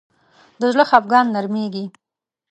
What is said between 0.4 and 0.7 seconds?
د